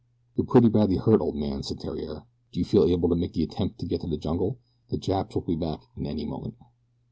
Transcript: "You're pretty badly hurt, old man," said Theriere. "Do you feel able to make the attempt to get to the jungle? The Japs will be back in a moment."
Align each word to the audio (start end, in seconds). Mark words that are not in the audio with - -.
"You're 0.35 0.47
pretty 0.47 0.69
badly 0.69 0.95
hurt, 0.95 1.21
old 1.21 1.35
man," 1.35 1.61
said 1.61 1.79
Theriere. 1.79 2.23
"Do 2.51 2.59
you 2.59 2.65
feel 2.65 2.85
able 2.85 3.07
to 3.09 3.15
make 3.15 3.33
the 3.33 3.43
attempt 3.43 3.77
to 3.81 3.85
get 3.85 4.01
to 4.01 4.07
the 4.07 4.17
jungle? 4.17 4.57
The 4.89 4.97
Japs 4.97 5.35
will 5.35 5.43
be 5.43 5.55
back 5.55 5.81
in 5.95 6.07
a 6.07 6.25
moment." 6.25 6.55